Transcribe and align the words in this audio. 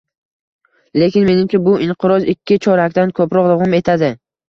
Lekin 1.01 1.27
menimcha, 1.27 1.61
bu 1.69 1.75
inqiroz 1.89 2.27
ikki 2.35 2.61
chorakdan 2.67 3.17
ko'proq 3.23 3.55
davom 3.55 3.83
etadi 3.83 4.15